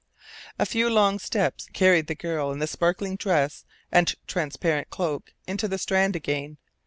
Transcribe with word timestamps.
A 0.57 0.65
few 0.65 0.89
long 0.89 1.19
steps 1.19 1.67
carried 1.73 2.07
the 2.07 2.15
girl 2.15 2.49
in 2.51 2.57
the 2.57 2.65
sparkling 2.65 3.17
dress 3.17 3.65
and 3.91 4.15
transparent 4.25 4.89
cloak 4.89 5.31
into 5.45 5.67
the 5.67 5.77
Strand 5.77 6.15
again. 6.15 6.57